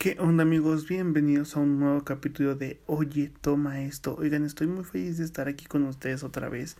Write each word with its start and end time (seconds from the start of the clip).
¿Qué 0.00 0.16
onda 0.18 0.44
amigos? 0.44 0.88
Bienvenidos 0.88 1.54
a 1.54 1.60
un 1.60 1.78
nuevo 1.78 2.04
capítulo 2.04 2.54
de 2.54 2.80
Oye, 2.86 3.30
toma 3.42 3.82
esto. 3.82 4.16
Oigan, 4.16 4.46
estoy 4.46 4.66
muy 4.66 4.82
feliz 4.82 5.18
de 5.18 5.24
estar 5.26 5.46
aquí 5.46 5.66
con 5.66 5.84
ustedes 5.84 6.24
otra 6.24 6.48
vez. 6.48 6.78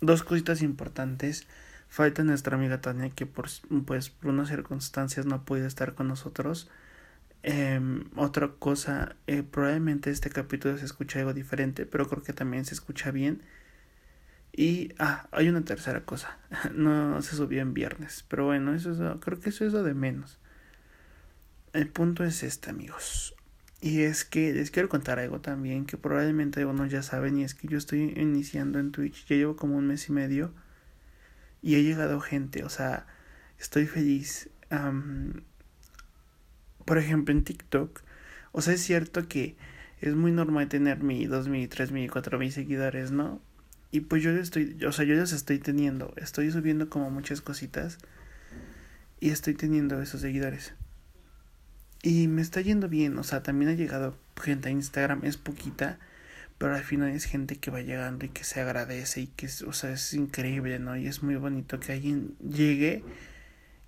Dos 0.00 0.22
cositas 0.22 0.62
importantes. 0.62 1.46
Falta 1.90 2.24
nuestra 2.24 2.56
amiga 2.56 2.80
Tania 2.80 3.10
que 3.10 3.26
por, 3.26 3.48
pues, 3.84 4.08
por 4.08 4.30
unas 4.30 4.48
circunstancias 4.48 5.26
no 5.26 5.44
puede 5.44 5.66
estar 5.66 5.94
con 5.94 6.08
nosotros. 6.08 6.70
Em, 7.42 8.04
otra 8.16 8.48
cosa, 8.58 9.16
eh, 9.26 9.42
probablemente 9.42 10.10
este 10.10 10.30
capítulo 10.30 10.78
se 10.78 10.86
escucha 10.86 11.18
algo 11.18 11.34
diferente, 11.34 11.84
pero 11.84 12.08
creo 12.08 12.22
que 12.22 12.32
también 12.32 12.64
se 12.64 12.72
escucha 12.72 13.10
bien. 13.10 13.42
Y, 14.50 14.94
ah, 14.98 15.28
hay 15.32 15.50
una 15.50 15.60
tercera 15.66 16.06
cosa. 16.06 16.38
no 16.74 17.20
se 17.20 17.36
subió 17.36 17.60
en 17.60 17.74
viernes, 17.74 18.24
pero 18.28 18.46
bueno, 18.46 18.72
eso 18.74 18.92
es, 18.92 19.20
creo 19.20 19.38
que 19.40 19.50
eso 19.50 19.66
es 19.66 19.74
lo 19.74 19.82
de 19.82 19.92
menos. 19.92 20.39
El 21.72 21.88
punto 21.88 22.24
es 22.24 22.42
este, 22.42 22.70
amigos. 22.70 23.34
Y 23.80 24.02
es 24.02 24.24
que 24.24 24.52
les 24.52 24.70
quiero 24.72 24.88
contar 24.88 25.20
algo 25.20 25.40
también 25.40 25.86
que 25.86 25.96
probablemente 25.96 26.60
algunos 26.60 26.90
ya 26.90 27.02
saben 27.02 27.38
y 27.38 27.44
es 27.44 27.54
que 27.54 27.68
yo 27.68 27.78
estoy 27.78 28.12
iniciando 28.16 28.78
en 28.78 28.92
Twitch, 28.92 29.24
ya 29.26 29.36
llevo 29.36 29.56
como 29.56 29.76
un 29.76 29.86
mes 29.86 30.08
y 30.08 30.12
medio 30.12 30.52
y 31.62 31.76
he 31.76 31.82
llegado 31.82 32.20
gente, 32.20 32.64
o 32.64 32.68
sea, 32.68 33.06
estoy 33.58 33.86
feliz. 33.86 34.50
por 36.84 36.98
ejemplo, 36.98 37.32
en 37.32 37.44
TikTok, 37.44 38.02
o 38.52 38.60
sea, 38.62 38.74
es 38.74 38.82
cierto 38.82 39.28
que 39.28 39.56
es 40.00 40.14
muy 40.14 40.32
normal 40.32 40.68
tener 40.68 41.02
mi 41.02 41.26
dos 41.26 41.48
mil, 41.48 41.68
tres 41.68 41.92
mil, 41.92 42.10
cuatro 42.10 42.38
mil 42.38 42.52
seguidores, 42.52 43.12
¿no? 43.12 43.40
Y 43.92 44.00
pues 44.00 44.22
yo 44.22 44.30
estoy, 44.32 44.76
o 44.84 44.92
sea, 44.92 45.04
yo 45.04 45.14
los 45.14 45.32
estoy 45.32 45.58
teniendo, 45.58 46.12
estoy 46.16 46.50
subiendo 46.50 46.88
como 46.90 47.10
muchas 47.10 47.40
cositas 47.40 47.98
y 49.20 49.30
estoy 49.30 49.54
teniendo 49.54 50.02
esos 50.02 50.20
seguidores. 50.20 50.74
Y 52.02 52.28
me 52.28 52.40
está 52.42 52.60
yendo 52.60 52.88
bien, 52.88 53.18
o 53.18 53.22
sea, 53.24 53.42
también 53.42 53.70
ha 53.70 53.74
llegado 53.74 54.16
gente 54.42 54.68
a 54.68 54.72
Instagram, 54.72 55.24
es 55.24 55.36
poquita, 55.36 55.98
pero 56.58 56.74
al 56.74 56.82
final 56.82 57.10
es 57.10 57.24
gente 57.24 57.56
que 57.56 57.70
va 57.70 57.82
llegando 57.82 58.24
y 58.24 58.30
que 58.30 58.44
se 58.44 58.60
agradece 58.60 59.22
y 59.22 59.26
que, 59.28 59.48
o 59.66 59.72
sea, 59.72 59.92
es 59.92 60.14
increíble, 60.14 60.78
¿no? 60.78 60.96
Y 60.96 61.06
es 61.06 61.22
muy 61.22 61.36
bonito 61.36 61.78
que 61.78 61.92
alguien 61.92 62.34
llegue 62.38 63.04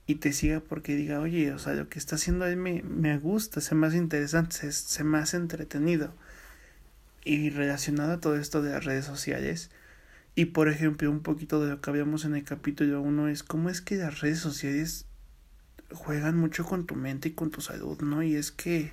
y 0.06 0.16
te 0.16 0.32
siga 0.32 0.60
porque 0.60 0.94
diga, 0.96 1.20
oye, 1.20 1.52
o 1.52 1.58
sea, 1.58 1.74
lo 1.74 1.88
que 1.88 1.98
está 1.98 2.16
haciendo 2.16 2.46
él 2.46 2.56
me, 2.56 2.82
me 2.82 3.18
gusta, 3.18 3.60
se 3.60 3.74
me 3.74 3.86
hace 3.86 3.96
interesante, 3.96 4.56
se, 4.56 4.72
se 4.72 5.04
me 5.04 5.18
hace 5.18 5.36
entretenido. 5.38 6.14
Y 7.24 7.50
relacionado 7.50 8.12
a 8.14 8.20
todo 8.20 8.36
esto 8.36 8.62
de 8.62 8.72
las 8.72 8.84
redes 8.84 9.04
sociales, 9.04 9.70
y 10.34 10.46
por 10.46 10.68
ejemplo, 10.68 11.10
un 11.10 11.20
poquito 11.20 11.62
de 11.62 11.70
lo 11.70 11.80
que 11.80 11.90
habíamos 11.90 12.24
en 12.24 12.34
el 12.36 12.44
capítulo 12.44 13.02
1 13.02 13.28
es 13.28 13.42
cómo 13.42 13.68
es 13.68 13.80
que 13.80 13.96
las 13.96 14.20
redes 14.20 14.38
sociales 14.38 15.06
juegan 15.94 16.36
mucho 16.36 16.64
con 16.64 16.86
tu 16.86 16.94
mente 16.94 17.28
y 17.28 17.32
con 17.32 17.50
tu 17.50 17.60
salud, 17.60 18.00
¿no? 18.02 18.22
Y 18.22 18.36
es 18.36 18.52
que 18.52 18.92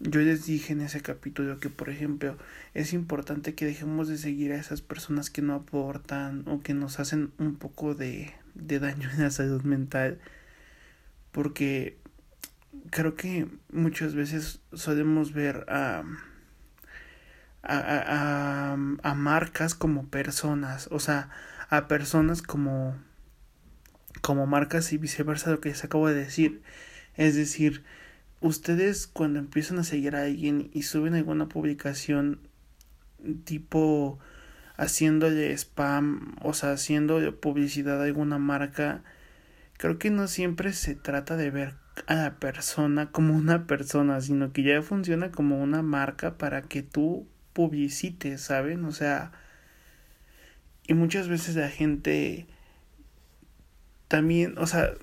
yo 0.00 0.20
les 0.20 0.44
dije 0.44 0.72
en 0.72 0.80
ese 0.80 1.00
capítulo 1.00 1.60
que, 1.60 1.70
por 1.70 1.88
ejemplo, 1.88 2.36
es 2.74 2.92
importante 2.92 3.54
que 3.54 3.64
dejemos 3.64 4.08
de 4.08 4.18
seguir 4.18 4.52
a 4.52 4.56
esas 4.56 4.82
personas 4.82 5.30
que 5.30 5.42
no 5.42 5.54
aportan 5.54 6.44
o 6.46 6.60
que 6.60 6.74
nos 6.74 7.00
hacen 7.00 7.32
un 7.38 7.56
poco 7.56 7.94
de, 7.94 8.34
de 8.54 8.80
daño 8.80 9.08
en 9.10 9.22
la 9.22 9.30
salud 9.30 9.62
mental, 9.62 10.18
porque 11.32 11.98
creo 12.90 13.14
que 13.14 13.48
muchas 13.72 14.14
veces 14.14 14.60
solemos 14.72 15.32
ver 15.32 15.64
a, 15.68 16.02
a, 17.62 17.78
a, 17.78 18.72
a 18.74 19.14
marcas 19.14 19.74
como 19.74 20.08
personas, 20.08 20.88
o 20.90 20.98
sea, 21.00 21.30
a 21.70 21.88
personas 21.88 22.42
como 22.42 22.96
como 24.24 24.46
marcas 24.46 24.90
y 24.94 24.96
viceversa 24.96 25.50
lo 25.50 25.60
que 25.60 25.68
les 25.68 25.84
acabo 25.84 26.08
de 26.08 26.14
decir. 26.14 26.62
Es 27.14 27.36
decir, 27.36 27.84
ustedes 28.40 29.06
cuando 29.06 29.38
empiezan 29.38 29.78
a 29.78 29.84
seguir 29.84 30.16
a 30.16 30.22
alguien 30.22 30.70
y 30.72 30.84
suben 30.84 31.14
alguna 31.14 31.46
publicación 31.46 32.40
tipo 33.44 34.18
haciéndole 34.78 35.52
spam, 35.52 36.36
o 36.40 36.54
sea, 36.54 36.72
haciendo 36.72 37.38
publicidad 37.38 38.00
a 38.00 38.04
alguna 38.04 38.38
marca, 38.38 39.02
creo 39.76 39.98
que 39.98 40.08
no 40.08 40.26
siempre 40.26 40.72
se 40.72 40.94
trata 40.94 41.36
de 41.36 41.50
ver 41.50 41.74
a 42.06 42.14
la 42.14 42.38
persona 42.38 43.10
como 43.12 43.34
una 43.34 43.66
persona, 43.66 44.22
sino 44.22 44.54
que 44.54 44.62
ya 44.62 44.80
funciona 44.80 45.32
como 45.32 45.62
una 45.62 45.82
marca 45.82 46.38
para 46.38 46.62
que 46.62 46.82
tú 46.82 47.28
publicites, 47.52 48.40
¿saben? 48.40 48.86
O 48.86 48.92
sea, 48.92 49.32
y 50.86 50.94
muchas 50.94 51.28
veces 51.28 51.56
la 51.56 51.68
gente 51.68 52.46
también, 54.14 54.56
o 54.58 54.68
sea, 54.68 54.94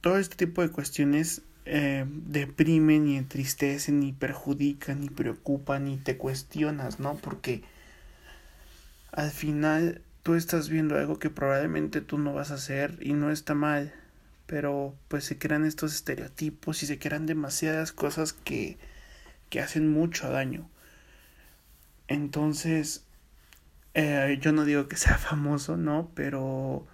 todo 0.00 0.18
este 0.18 0.36
tipo 0.36 0.62
de 0.62 0.68
cuestiones 0.68 1.42
eh, 1.64 2.04
deprimen 2.06 3.08
y 3.08 3.16
entristecen 3.16 4.04
y 4.04 4.12
perjudican 4.12 5.02
y 5.02 5.10
preocupan 5.10 5.88
y 5.88 5.96
te 5.96 6.16
cuestionas, 6.16 7.00
¿no? 7.00 7.16
Porque 7.16 7.64
al 9.10 9.32
final 9.32 10.00
tú 10.22 10.36
estás 10.36 10.68
viendo 10.68 10.96
algo 10.96 11.18
que 11.18 11.28
probablemente 11.28 12.00
tú 12.00 12.18
no 12.18 12.34
vas 12.34 12.52
a 12.52 12.54
hacer 12.54 12.98
y 13.00 13.14
no 13.14 13.32
está 13.32 13.54
mal, 13.54 13.92
pero 14.46 14.94
pues 15.08 15.24
se 15.24 15.38
crean 15.38 15.64
estos 15.64 15.92
estereotipos 15.92 16.84
y 16.84 16.86
se 16.86 17.00
crean 17.00 17.26
demasiadas 17.26 17.90
cosas 17.90 18.32
que, 18.32 18.78
que 19.50 19.60
hacen 19.60 19.90
mucho 19.90 20.30
daño. 20.30 20.70
Entonces, 22.06 23.02
eh, 23.94 24.38
yo 24.40 24.52
no 24.52 24.64
digo 24.64 24.86
que 24.86 24.96
sea 24.96 25.18
famoso, 25.18 25.76
¿no? 25.76 26.12
Pero 26.14 26.86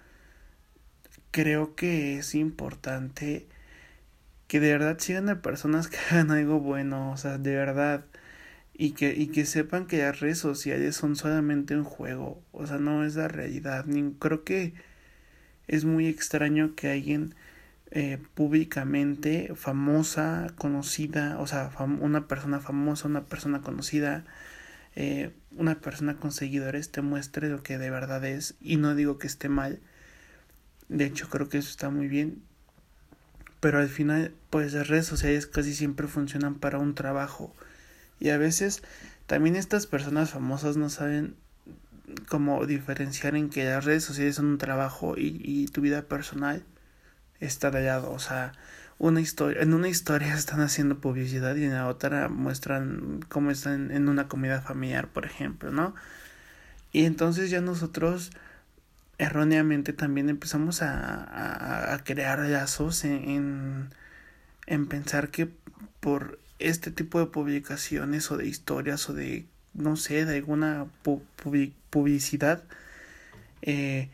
creo 1.33 1.75
que 1.75 2.19
es 2.19 2.35
importante 2.35 3.47
que 4.47 4.59
de 4.59 4.71
verdad 4.73 4.99
sigan 4.99 5.29
a 5.29 5.41
personas 5.41 5.87
que 5.89 5.97
hagan 6.11 6.31
algo 6.31 6.59
bueno, 6.59 7.11
o 7.11 7.17
sea, 7.17 7.37
de 7.39 7.55
verdad. 7.55 8.05
Y 8.75 8.91
que, 8.93 9.13
y 9.15 9.27
que 9.27 9.45
sepan 9.45 9.87
que 9.87 9.99
las 9.99 10.19
redes 10.19 10.39
sociales 10.39 10.95
son 10.95 11.15
solamente 11.15 11.75
un 11.75 11.83
juego, 11.83 12.41
o 12.51 12.65
sea, 12.67 12.77
no 12.79 13.05
es 13.05 13.15
la 13.15 13.27
realidad. 13.27 13.85
Ni, 13.85 14.13
creo 14.13 14.43
que 14.43 14.73
es 15.67 15.85
muy 15.85 16.07
extraño 16.07 16.75
que 16.75 16.91
alguien 16.91 17.35
eh, 17.91 18.19
públicamente 18.35 19.53
famosa, 19.55 20.47
conocida, 20.57 21.39
o 21.39 21.47
sea, 21.47 21.71
una 21.79 22.27
persona 22.27 22.59
famosa, 22.59 23.07
una 23.07 23.25
persona 23.25 23.61
conocida, 23.61 24.25
eh, 24.95 25.31
una 25.51 25.79
persona 25.81 26.15
con 26.17 26.31
seguidores 26.31 26.91
te 26.91 27.01
muestre 27.01 27.49
lo 27.49 27.63
que 27.63 27.77
de 27.77 27.89
verdad 27.91 28.25
es. 28.25 28.55
Y 28.61 28.77
no 28.77 28.95
digo 28.95 29.17
que 29.19 29.27
esté 29.27 29.49
mal, 29.49 29.79
de 30.93 31.05
hecho, 31.05 31.27
creo 31.27 31.49
que 31.49 31.57
eso 31.57 31.69
está 31.69 31.89
muy 31.89 32.07
bien. 32.07 32.43
Pero 33.59 33.79
al 33.79 33.89
final, 33.89 34.35
pues 34.51 34.73
las 34.73 34.87
redes 34.87 35.07
sociales 35.07 35.47
casi 35.47 35.73
siempre 35.73 36.07
funcionan 36.07 36.55
para 36.55 36.77
un 36.77 36.93
trabajo. 36.93 37.51
Y 38.19 38.29
a 38.29 38.37
veces 38.37 38.83
también 39.25 39.55
estas 39.55 39.87
personas 39.87 40.29
famosas 40.29 40.77
no 40.77 40.89
saben 40.89 41.35
cómo 42.27 42.65
diferenciar 42.67 43.35
en 43.35 43.49
que 43.49 43.65
las 43.65 43.85
redes 43.85 44.03
sociales 44.03 44.35
son 44.35 44.45
un 44.45 44.57
trabajo 44.59 45.15
y, 45.17 45.41
y 45.43 45.65
tu 45.67 45.81
vida 45.81 46.03
personal 46.03 46.63
está 47.39 47.71
de. 47.71 47.89
O 47.89 48.19
sea, 48.19 48.53
una 48.99 49.19
historia, 49.19 49.63
en 49.63 49.73
una 49.73 49.89
historia 49.89 50.33
están 50.35 50.61
haciendo 50.61 50.99
publicidad 50.99 51.55
y 51.55 51.63
en 51.63 51.73
la 51.73 51.87
otra 51.87 52.29
muestran 52.29 53.25
cómo 53.29 53.49
están 53.49 53.89
en 53.89 54.09
una 54.09 54.27
comida 54.27 54.61
familiar, 54.61 55.07
por 55.07 55.25
ejemplo, 55.25 55.71
¿no? 55.71 55.95
Y 56.91 57.05
entonces 57.05 57.49
ya 57.49 57.61
nosotros 57.61 58.29
erróneamente 59.17 59.93
también 59.93 60.29
empezamos 60.29 60.81
a, 60.81 61.93
a, 61.93 62.03
crear 62.03 62.39
lazos 62.39 63.05
en, 63.05 63.89
en, 64.65 64.87
pensar 64.87 65.29
que 65.29 65.49
por 65.99 66.39
este 66.59 66.91
tipo 66.91 67.19
de 67.19 67.27
publicaciones 67.27 68.31
o 68.31 68.37
de 68.37 68.47
historias 68.47 69.09
o 69.09 69.13
de 69.13 69.45
no 69.73 69.95
sé 69.95 70.25
de 70.25 70.37
alguna 70.37 70.87
publicidad 71.89 72.63
eh, 73.61 74.09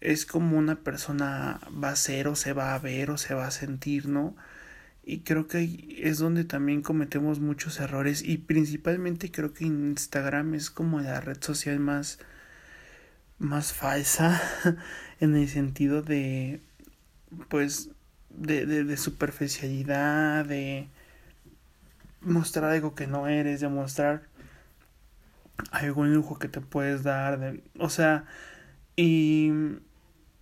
es 0.00 0.26
como 0.26 0.58
una 0.58 0.76
persona 0.76 1.60
va 1.82 1.90
a 1.90 1.96
ser 1.96 2.28
o 2.28 2.36
se 2.36 2.52
va 2.52 2.74
a 2.74 2.78
ver 2.78 3.10
o 3.10 3.18
se 3.18 3.34
va 3.34 3.46
a 3.46 3.50
sentir 3.50 4.08
no 4.08 4.36
y 5.04 5.20
creo 5.20 5.48
que 5.48 5.98
es 5.98 6.18
donde 6.18 6.44
también 6.44 6.82
cometemos 6.82 7.40
muchos 7.40 7.80
errores 7.80 8.22
y 8.22 8.38
principalmente 8.38 9.30
creo 9.30 9.52
que 9.52 9.64
Instagram 9.64 10.54
es 10.54 10.70
como 10.70 11.00
la 11.00 11.20
red 11.20 11.42
social 11.42 11.78
más 11.78 12.18
más 13.38 13.72
falsa 13.72 14.40
en 15.20 15.36
el 15.36 15.48
sentido 15.48 16.02
de 16.02 16.60
pues 17.48 17.90
de, 18.30 18.66
de, 18.66 18.84
de 18.84 18.96
superficialidad 18.96 20.44
de 20.46 20.88
mostrar 22.22 22.70
algo 22.72 22.94
que 22.94 23.06
no 23.06 23.28
eres 23.28 23.60
de 23.60 23.68
mostrar 23.68 24.22
algún 25.70 26.12
lujo 26.14 26.38
que 26.38 26.48
te 26.48 26.60
puedes 26.60 27.02
dar 27.02 27.38
de, 27.38 27.62
o 27.78 27.88
sea 27.88 28.24
y 28.96 29.52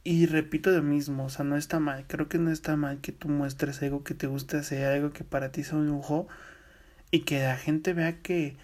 y 0.05 0.27
repito 0.27 0.71
lo 0.71 0.83
mismo 0.83 1.27
o 1.27 1.31
sea 1.31 1.45
no 1.45 1.57
está 1.57 1.81
mal 1.81 2.07
creo 2.09 2.29
que 2.29 2.39
no 2.39 2.51
está 2.51 2.77
mal 2.77 3.01
que 3.01 3.13
tú 3.13 3.29
muestres 3.29 3.83
algo 3.83 4.05
que 4.05 4.15
te 4.15 4.27
guste 4.27 4.59
hacer 4.59 4.87
algo 4.87 5.13
que 5.13 5.25
para 5.25 5.53
ti 5.53 5.65
sea 5.65 5.79
un 5.79 5.87
lujo 5.89 6.29
y 7.11 7.21
que 7.21 7.43
la 7.45 7.57
gente 7.57 7.95
vea 7.95 8.21
que 8.23 8.57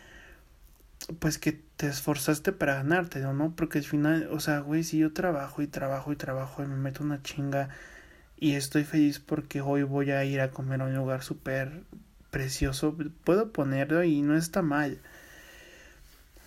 pues 1.20 1.38
que 1.38 1.52
te 1.52 1.86
esforzaste 1.88 2.52
para 2.52 2.74
ganártelo, 2.74 3.32
¿no? 3.32 3.54
Porque 3.56 3.78
al 3.78 3.84
final, 3.84 4.28
o 4.32 4.40
sea, 4.40 4.60
güey, 4.60 4.84
si 4.84 4.98
yo 4.98 5.12
trabajo 5.12 5.62
y 5.62 5.66
trabajo 5.66 6.12
y 6.12 6.16
trabajo 6.16 6.62
y 6.62 6.66
me 6.66 6.76
meto 6.76 7.02
una 7.02 7.22
chinga 7.22 7.70
y 8.38 8.54
estoy 8.54 8.84
feliz 8.84 9.18
porque 9.18 9.60
hoy 9.60 9.82
voy 9.82 10.10
a 10.10 10.24
ir 10.24 10.40
a 10.40 10.50
comer 10.50 10.82
a 10.82 10.84
un 10.86 10.94
lugar 10.94 11.22
súper 11.22 11.82
precioso. 12.30 12.96
Puedo 13.24 13.52
ponerlo 13.52 14.04
y 14.04 14.22
no 14.22 14.36
está 14.36 14.62
mal. 14.62 15.00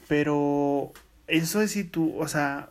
Pero 0.08 0.92
eso 1.28 1.62
es 1.62 1.72
si 1.72 1.84
tú, 1.84 2.18
o 2.18 2.28
sea, 2.28 2.70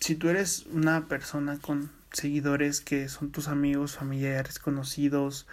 si 0.00 0.14
tú 0.16 0.28
eres 0.28 0.66
una 0.72 1.06
persona 1.06 1.58
con 1.58 1.90
seguidores 2.12 2.80
que 2.80 3.08
son 3.08 3.30
tus 3.30 3.48
amigos, 3.48 3.96
familiares, 3.96 4.58
conocidos, 4.58 5.46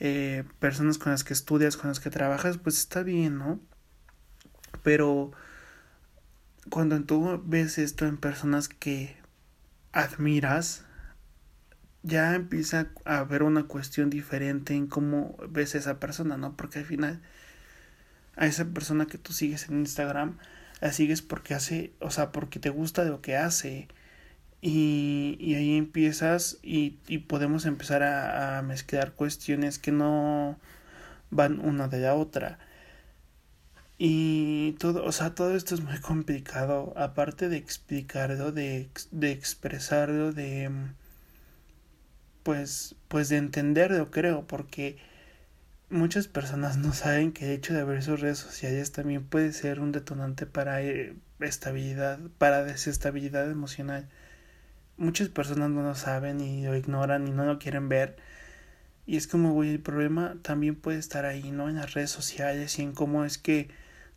eh, 0.00 0.44
personas 0.58 0.98
con 0.98 1.12
las 1.12 1.24
que 1.24 1.32
estudias, 1.32 1.76
con 1.76 1.88
las 1.88 2.00
que 2.00 2.10
trabajas, 2.10 2.58
pues 2.58 2.78
está 2.78 3.02
bien, 3.02 3.38
¿no? 3.38 3.60
Pero 4.84 5.32
cuando 6.70 7.02
tú 7.02 7.42
ves 7.44 7.78
esto 7.78 8.06
en 8.06 8.18
personas 8.18 8.68
que 8.68 9.16
admiras, 9.92 10.84
ya 12.04 12.34
empieza 12.34 12.88
a 13.04 13.18
haber 13.18 13.42
una 13.42 13.64
cuestión 13.64 14.10
diferente 14.10 14.74
en 14.74 14.86
cómo 14.86 15.36
ves 15.48 15.74
a 15.74 15.78
esa 15.78 15.98
persona, 15.98 16.36
¿no? 16.36 16.56
Porque 16.56 16.80
al 16.80 16.84
final 16.84 17.22
a 18.36 18.46
esa 18.46 18.66
persona 18.66 19.06
que 19.06 19.18
tú 19.18 19.32
sigues 19.32 19.68
en 19.68 19.80
Instagram, 19.80 20.38
la 20.80 20.92
sigues 20.92 21.22
porque 21.22 21.54
hace, 21.54 21.94
o 22.00 22.10
sea, 22.10 22.30
porque 22.32 22.60
te 22.60 22.70
gusta 22.70 23.04
lo 23.04 23.22
que 23.22 23.36
hace. 23.36 23.88
Y, 24.60 25.36
y 25.40 25.54
ahí 25.56 25.76
empiezas 25.76 26.58
y, 26.62 26.98
y 27.08 27.18
podemos 27.18 27.66
empezar 27.66 28.02
a 28.02 28.62
mezclar 28.62 29.12
cuestiones 29.12 29.78
que 29.78 29.92
no 29.92 30.58
van 31.30 31.60
una 31.60 31.88
de 31.88 32.00
la 32.00 32.14
otra. 32.14 32.58
Y 33.98 34.72
todo, 34.80 35.04
o 35.04 35.12
sea, 35.12 35.34
todo 35.34 35.54
esto 35.54 35.74
es 35.74 35.80
muy 35.80 35.98
complicado, 36.00 36.92
aparte 36.96 37.48
de 37.48 37.56
explicarlo, 37.56 38.52
de, 38.52 38.88
de 39.12 39.32
expresarlo, 39.32 40.32
de 40.32 40.70
pues, 42.44 42.96
pues 43.08 43.28
de 43.30 43.38
entenderlo, 43.38 44.10
creo, 44.10 44.46
porque 44.46 44.98
muchas 45.90 46.28
personas 46.28 46.76
no 46.76 46.92
saben 46.92 47.32
que 47.32 47.46
el 47.46 47.52
hecho 47.52 47.74
de 47.74 47.80
abrir 47.80 48.02
sus 48.02 48.20
redes 48.20 48.38
sociales 48.38 48.92
también 48.92 49.24
puede 49.24 49.52
ser 49.52 49.80
un 49.80 49.92
detonante 49.92 50.46
para 50.46 50.82
eh, 50.82 51.16
estabilidad, 51.40 52.18
para 52.38 52.64
desestabilidad 52.64 53.50
emocional. 53.50 54.08
Muchas 54.96 55.28
personas 55.28 55.70
no 55.70 55.82
lo 55.82 55.94
saben 55.94 56.40
y 56.40 56.64
lo 56.64 56.76
ignoran 56.76 57.26
y 57.28 57.32
no 57.32 57.44
lo 57.44 57.58
quieren 57.58 57.88
ver. 57.88 58.16
Y 59.06 59.16
es 59.16 59.26
como, 59.26 59.52
güey, 59.52 59.70
el 59.70 59.80
problema 59.80 60.36
también 60.42 60.76
puede 60.76 60.98
estar 60.98 61.26
ahí, 61.26 61.50
¿no? 61.50 61.68
En 61.68 61.76
las 61.76 61.94
redes 61.94 62.10
sociales 62.10 62.78
y 62.78 62.82
en 62.82 62.92
cómo 62.92 63.24
es 63.24 63.38
que 63.38 63.68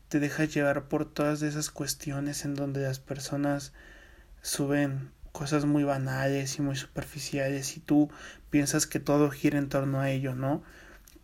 te 0.10 0.20
dejas 0.20 0.54
llevar 0.54 0.84
por 0.86 1.06
todas 1.06 1.42
esas 1.42 1.70
cuestiones 1.70 2.46
en 2.46 2.56
donde 2.56 2.82
las 2.82 3.00
personas 3.00 3.74
suben 4.42 5.12
cosas 5.32 5.66
muy 5.66 5.84
banales 5.84 6.58
y 6.58 6.62
muy 6.62 6.76
superficiales 6.76 7.78
y 7.78 7.80
tú 7.80 8.10
piensas 8.50 8.88
que 8.88 9.00
todo 9.00 9.30
gira 9.30 9.60
en 9.60 9.70
torno 9.70 10.00
a 10.00 10.10
ello, 10.10 10.34
¿no? 10.34 10.64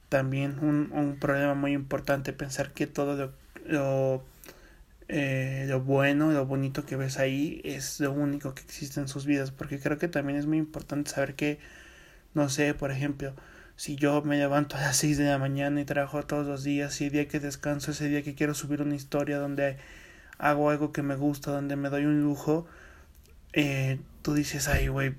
También 0.10 0.60
un, 0.60 0.92
un 0.92 1.18
problema 1.18 1.56
muy 1.56 1.72
importante 1.74 2.34
pensar 2.34 2.74
que 2.74 2.86
todo 2.86 3.16
lo, 3.16 3.34
lo, 3.66 4.24
eh, 5.08 5.66
lo 5.68 5.82
bueno, 5.82 6.32
lo 6.32 6.46
bonito 6.46 6.86
que 6.86 6.96
ves 6.96 7.18
ahí 7.18 7.62
es 7.64 8.00
lo 8.00 8.12
único 8.12 8.54
que 8.54 8.62
existe 8.62 9.00
en 9.00 9.08
sus 9.08 9.26
vidas, 9.26 9.52
porque 9.52 9.80
creo 9.80 9.98
que 9.98 10.08
también 10.08 10.38
es 10.38 10.46
muy 10.46 10.58
importante 10.58 11.12
saber 11.12 11.36
que, 11.36 11.60
no 12.34 12.50
sé, 12.50 12.74
por 12.74 12.92
ejemplo, 12.92 13.34
si 13.76 13.96
yo 13.96 14.22
me 14.22 14.38
levanto 14.38 14.78
a 14.78 14.82
las 14.82 14.98
6 14.98 15.18
de 15.18 15.26
la 15.26 15.38
mañana 15.38 15.82
y 15.82 15.86
trabajo 15.86 16.24
todos 16.24 16.46
los 16.46 16.64
días 16.64 17.00
y 17.02 17.06
el 17.06 17.12
día 17.12 17.28
que 17.28 17.40
descanso, 17.40 17.92
ese 17.92 18.08
día 18.08 18.22
que 18.24 18.36
quiero 18.36 18.54
subir 18.54 18.82
una 18.82 18.96
historia 18.96 19.40
donde 19.40 19.78
hago 20.38 20.70
algo 20.70 20.92
que 20.92 21.02
me 21.02 21.16
gusta, 21.16 21.52
donde 21.52 21.76
me 21.76 21.90
doy 21.90 22.06
un 22.06 22.22
lujo, 22.22 22.68
eh, 23.54 24.00
tú 24.22 24.34
dices, 24.34 24.68
ay, 24.68 24.88
güey, 24.88 25.16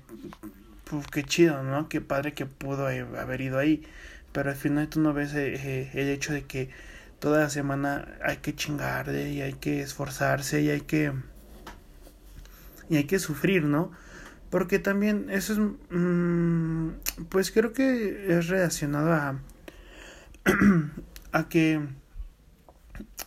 pues 0.85 1.07
qué 1.07 1.23
chido, 1.23 1.63
¿no? 1.63 1.89
Qué 1.89 2.01
padre 2.01 2.33
que 2.33 2.45
pudo 2.45 2.87
haber 2.87 3.41
ido 3.41 3.57
ahí. 3.59 3.83
Pero 4.31 4.49
al 4.49 4.55
final 4.55 4.87
tú 4.89 4.99
no 4.99 5.13
ves 5.13 5.33
eh, 5.33 5.55
eh, 5.55 5.91
el 5.93 6.09
hecho 6.09 6.33
de 6.33 6.43
que 6.43 6.69
toda 7.19 7.39
la 7.39 7.49
semana 7.49 8.17
hay 8.23 8.37
que 8.37 8.53
chingarle 8.55 9.31
y 9.31 9.41
hay 9.41 9.53
que 9.53 9.81
esforzarse 9.81 10.61
y 10.61 10.69
hay 10.69 10.81
que 10.81 11.13
y 12.89 12.97
hay 12.97 13.05
que 13.05 13.19
sufrir, 13.19 13.63
¿no? 13.63 13.91
Porque 14.55 14.79
también 14.79 15.29
eso 15.31 15.51
es, 15.51 15.59
mm, 15.89 16.91
pues 17.27 17.51
creo 17.51 17.73
que 17.73 18.37
es 18.37 18.47
relacionado 18.47 19.11
a, 19.11 19.41
a 21.33 21.49
que 21.49 21.81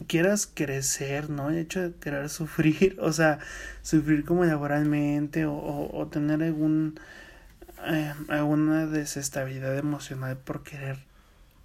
quieras 0.07 0.47
crecer, 0.47 1.29
¿no? 1.29 1.51
El 1.51 1.59
hecho 1.59 1.83
de 1.83 1.95
querer 1.97 2.29
sufrir, 2.31 2.97
o 2.99 3.13
sea, 3.13 3.41
sufrir 3.83 4.25
como 4.25 4.47
laboralmente 4.47 5.45
o, 5.45 6.09
tener 6.11 6.43
algún, 6.43 6.99
eh, 7.87 8.15
alguna 8.29 8.87
desestabilidad 8.87 9.77
emocional 9.77 10.39
por 10.39 10.63
querer 10.63 10.97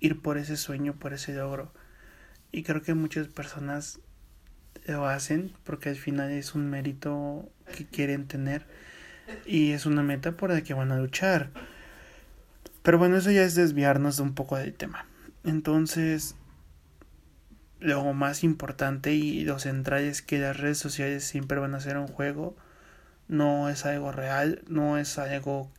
ir 0.02 0.22
por 0.22 0.38
ese 0.38 0.58
sueño, 0.58 0.94
por 0.94 1.14
ese 1.14 1.36
logro. 1.36 1.72
Y 2.52 2.64
creo 2.64 2.82
que 2.82 2.96
muchas 2.96 3.30
personas 3.30 4.02
lo 4.88 5.08
hacen 5.08 5.54
porque 5.64 5.88
al 5.88 5.96
final 5.96 6.32
es 6.32 6.54
un 6.54 6.70
mérito 6.70 7.50
que 7.74 7.86
quieren 7.86 8.28
tener 8.28 8.66
y 9.46 9.72
es 9.72 9.86
una 9.86 10.04
meta 10.04 10.34
por 10.34 10.50
la 10.52 10.62
que 10.62 10.74
van 10.74 10.92
a 10.92 10.98
luchar. 10.98 11.50
Pero 12.82 12.98
bueno, 12.98 13.18
eso 13.18 13.32
ya 13.32 13.44
es 13.44 13.56
desviarnos 13.56 14.20
un 14.20 14.34
poco 14.34 14.58
del 14.58 14.74
tema. 14.74 15.06
Entonces, 15.44 16.36
lo 17.80 18.14
más 18.14 18.44
importante 18.44 19.14
y 19.14 19.44
lo 19.44 19.60
central 19.60 20.04
es 20.04 20.22
que 20.22 20.40
las 20.40 20.58
redes 20.58 20.78
sociales 20.78 21.24
siempre 21.24 21.60
van 21.60 21.76
a 21.76 21.82
ser 21.82 21.98
un 21.98 22.08
juego, 22.08 22.56
no 23.28 23.70
es 23.70 23.86
algo 23.86 24.12
real, 24.12 24.64
no 24.68 24.98
es 24.98 25.18
algo 25.18 25.72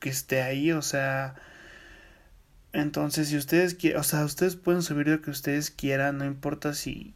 que 0.00 0.10
esté 0.10 0.42
ahí, 0.42 0.72
o 0.72 0.82
sea, 0.82 1.34
entonces 2.72 3.28
si 3.28 3.36
ustedes 3.36 3.74
quieren, 3.74 4.00
o 4.00 4.02
sea, 4.04 4.24
ustedes 4.24 4.56
pueden 4.56 4.82
subir 4.82 5.08
lo 5.08 5.22
que 5.22 5.30
ustedes 5.30 5.70
quieran, 5.70 6.18
no 6.18 6.24
importa 6.24 6.74
si 6.74 7.14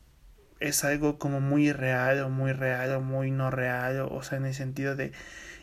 es 0.68 0.84
algo 0.84 1.18
como 1.18 1.40
muy 1.40 1.72
real 1.72 2.20
o 2.20 2.30
muy 2.30 2.52
real 2.52 2.92
o 2.94 3.00
muy 3.00 3.30
no 3.30 3.50
real, 3.50 4.00
o 4.10 4.22
sea, 4.22 4.38
en 4.38 4.46
el 4.46 4.54
sentido 4.54 4.96
de 4.96 5.12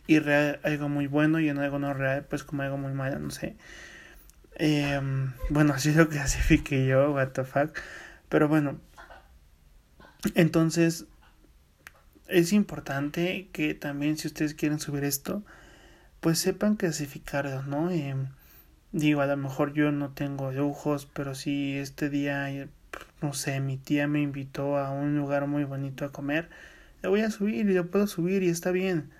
irreal 0.07 0.59
algo 0.63 0.89
muy 0.89 1.07
bueno 1.07 1.39
y 1.39 1.49
en 1.49 1.57
algo 1.57 1.79
no 1.79 1.93
real 1.93 2.25
pues 2.29 2.43
como 2.43 2.63
algo 2.63 2.77
muy 2.77 2.93
malo, 2.93 3.19
no 3.19 3.31
sé. 3.31 3.55
Eh, 4.55 4.99
bueno, 5.49 5.73
así 5.73 5.91
lo 5.93 6.07
clasifique 6.09 6.85
yo, 6.85 7.13
what 7.13 7.29
the 7.29 7.43
fuck. 7.43 7.77
Pero 8.29 8.47
bueno, 8.47 8.79
entonces 10.35 11.05
es 12.27 12.53
importante 12.53 13.49
que 13.51 13.73
también 13.73 14.17
si 14.17 14.27
ustedes 14.27 14.53
quieren 14.53 14.79
subir 14.79 15.03
esto, 15.03 15.43
pues 16.19 16.39
sepan 16.39 16.75
clasificarlo, 16.75 17.63
¿no? 17.63 17.89
Eh, 17.91 18.15
digo, 18.91 19.21
a 19.21 19.25
lo 19.25 19.37
mejor 19.37 19.73
yo 19.73 19.91
no 19.91 20.11
tengo 20.11 20.51
lujos, 20.51 21.07
pero 21.11 21.33
si 21.35 21.77
este 21.77 22.09
día, 22.09 22.51
no 23.21 23.33
sé, 23.33 23.59
mi 23.59 23.77
tía 23.77 24.07
me 24.07 24.21
invitó 24.21 24.77
a 24.77 24.91
un 24.91 25.17
lugar 25.17 25.47
muy 25.47 25.63
bonito 25.63 26.05
a 26.05 26.11
comer, 26.11 26.49
le 27.03 27.09
voy 27.09 27.21
a 27.21 27.31
subir 27.31 27.69
y 27.69 27.73
lo 27.73 27.87
puedo 27.89 28.07
subir 28.07 28.43
y 28.43 28.49
está 28.49 28.71
bien. 28.71 29.11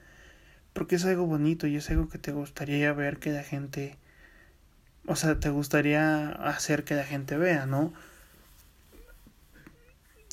Porque 0.73 0.95
es 0.95 1.05
algo 1.05 1.25
bonito 1.25 1.67
y 1.67 1.75
es 1.75 1.89
algo 1.89 2.09
que 2.09 2.17
te 2.17 2.31
gustaría 2.31 2.93
ver 2.93 3.17
que 3.19 3.31
la 3.31 3.43
gente 3.43 3.97
o 5.07 5.15
sea, 5.15 5.39
te 5.39 5.49
gustaría 5.49 6.29
hacer 6.29 6.83
que 6.83 6.95
la 6.95 7.03
gente 7.03 7.37
vea, 7.37 7.65
¿no? 7.65 7.93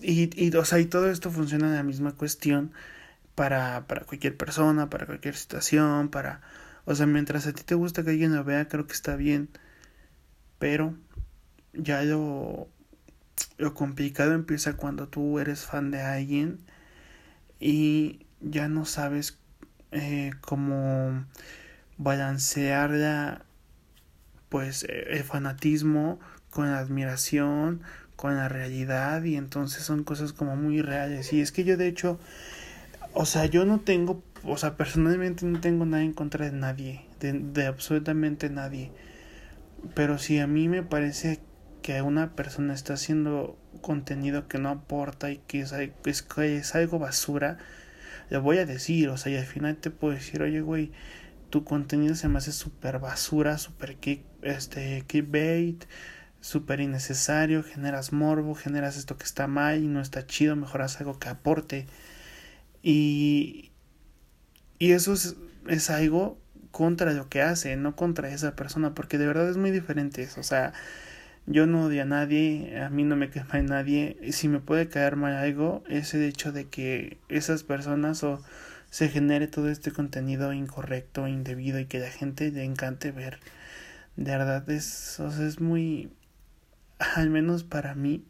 Y, 0.00 0.30
y, 0.37 0.54
o 0.57 0.64
sea, 0.64 0.78
y 0.78 0.87
todo 0.87 1.11
esto 1.11 1.30
funciona 1.30 1.66
en 1.68 1.75
la 1.75 1.83
misma 1.83 2.12
cuestión 2.12 2.73
para, 3.35 3.87
para 3.87 4.04
cualquier 4.04 4.37
persona, 4.37 4.90
para 4.90 5.07
cualquier 5.07 5.37
situación, 5.37 6.09
para... 6.09 6.40
O 6.85 6.95
sea, 6.95 7.07
mientras 7.07 7.47
a 7.47 7.52
ti 7.52 7.62
te 7.64 7.75
gusta 7.75 8.02
que 8.02 8.11
alguien 8.11 8.35
lo 8.35 8.45
vea, 8.45 8.68
creo 8.68 8.87
que 8.87 8.95
está 8.95 9.16
bien. 9.16 9.49
Pero 10.59 10.95
ya 11.73 12.02
lo, 12.02 12.68
lo 13.57 13.75
complicado 13.75 14.33
empieza 14.33 14.76
cuando 14.76 15.09
tú 15.09 15.38
eres 15.38 15.64
fan 15.64 15.90
de 15.90 16.00
alguien 16.00 16.59
y 17.61 18.26
ya 18.40 18.68
no 18.68 18.85
sabes 18.85 19.38
eh, 19.90 20.33
cómo 20.40 21.25
balancear 21.97 22.90
la 22.90 23.45
pues 24.49 24.85
eh, 24.85 25.04
el 25.11 25.25
fanatismo 25.25 26.18
con 26.50 26.71
la 26.71 26.78
admiración, 26.78 27.83
con 28.16 28.37
la 28.37 28.49
realidad 28.49 29.23
y 29.25 29.37
entonces 29.37 29.83
son 29.83 30.04
cosas 30.04 30.33
como 30.33 30.57
muy 30.57 30.83
reales. 30.83 31.33
Y 31.33 31.40
es 31.40 31.52
que 31.52 31.64
yo 31.64 31.76
de 31.76 31.88
hecho, 31.88 32.18
o 33.12 33.26
sea, 33.26 33.47
yo 33.47 33.64
no 33.64 33.80
tengo, 33.80 34.23
o 34.45 34.57
sea, 34.57 34.76
personalmente 34.76 35.47
no 35.47 35.61
tengo 35.61 35.85
nada 35.87 36.02
en 36.02 36.12
contra 36.12 36.47
de 36.47 36.52
nadie, 36.52 37.04
de, 37.21 37.33
de 37.35 37.66
absolutamente 37.66 38.50
nadie. 38.50 38.92
Pero 39.95 40.18
si 40.18 40.38
a 40.38 40.47
mí 40.47 40.68
me 40.68 40.83
parece 40.83 41.40
que 41.88 42.02
una 42.02 42.37
persona 42.37 42.75
está 42.75 42.92
haciendo 42.92 43.59
contenido 43.80 44.47
que 44.47 44.59
no 44.59 44.68
aporta 44.68 45.30
y 45.30 45.38
que 45.38 45.61
es, 45.61 45.73
es, 45.73 46.75
algo 46.75 46.99
basura, 46.99 47.57
le 48.28 48.37
voy 48.37 48.59
a 48.59 48.66
decir, 48.66 49.09
o 49.09 49.16
sea, 49.16 49.33
y 49.33 49.37
al 49.38 49.47
final 49.47 49.78
te 49.78 49.90
puedo 49.90 50.12
decir, 50.12 50.42
oye, 50.42 50.61
güey, 50.61 50.92
tu 51.49 51.64
contenido 51.64 52.14
se 52.14 52.28
me 52.28 52.37
hace 52.37 52.52
súper 52.52 52.99
basura, 52.99 53.57
súper 53.57 53.97
kick, 53.97 54.21
este, 54.42 55.02
súper 56.42 56.80
innecesario, 56.80 57.62
generas 57.62 58.12
morbo, 58.12 58.54
generas 58.54 58.99
esto 58.99 59.16
que 59.16 59.25
está 59.25 59.47
mal 59.47 59.83
y 59.83 59.87
no 59.88 60.02
está 60.02 60.26
chido, 60.26 60.57
mejoras 60.57 61.00
algo 61.00 61.18
que 61.18 61.30
aporte. 61.30 61.87
Y, 62.83 63.73
y 64.78 64.92
eso 64.92 65.14
es, 65.14 65.37
es 65.66 65.88
algo 65.88 66.38
contra 66.71 67.14
lo 67.14 67.30
que 67.30 67.40
hace, 67.40 67.76
no 67.76 67.97
contra 67.97 68.28
esa 68.28 68.54
persona, 68.57 68.95
porque 68.95 69.16
de 69.16 69.26
verdad 69.26 69.49
es 69.49 69.57
muy 69.57 69.71
diferente 69.71 70.23
eso, 70.23 70.40
o 70.40 70.45
sea, 70.45 70.75
yo 71.50 71.67
no 71.67 71.87
odio 71.87 72.02
a 72.02 72.05
nadie, 72.05 72.78
a 72.81 72.90
mí 72.90 73.05
no 73.05 73.17
me 73.17 73.31
cae 73.31 73.45
mal 73.45 73.67
nadie, 73.67 74.19
si 74.33 74.49
me 74.49 74.61
puede 74.61 74.88
caer 74.88 75.17
mal 75.17 75.35
algo 75.35 75.83
es 75.88 76.12
el 76.12 76.23
hecho 76.23 76.52
de 76.52 76.69
que 76.69 77.19
esas 77.31 77.62
personas 77.62 78.23
o 78.23 78.43
se 78.90 79.09
genere 79.09 79.49
todo 79.49 79.71
este 79.71 79.90
contenido 79.90 80.52
incorrecto, 80.52 81.26
indebido 81.26 81.81
y 81.81 81.87
que 81.87 82.00
la 82.00 82.11
gente 82.11 82.50
le 82.50 82.64
encante 82.64 83.12
ver. 83.12 83.38
De 84.17 84.33
verdad 84.33 84.69
es, 84.71 85.21
o 85.21 85.31
sea, 85.31 85.47
es 85.47 85.61
muy, 85.61 86.12
al 87.17 87.31
menos 87.31 87.64
para 87.64 87.95
mí, 87.95 88.25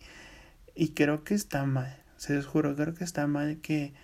y 0.76 0.90
creo 0.90 1.24
que 1.24 1.34
está 1.34 1.64
mal, 1.64 2.02
se 2.16 2.34
los 2.34 2.46
juro, 2.46 2.76
creo 2.76 2.94
que 2.94 3.04
está 3.04 3.26
mal 3.26 3.58
que 3.60 3.94